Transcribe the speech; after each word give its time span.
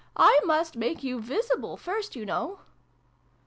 "I 0.35 0.39
must 0.45 0.75
make 0.75 1.03
you 1.03 1.19
visible 1.21 1.77
first, 1.77 2.15
you 2.15 2.25
know." 2.25 2.61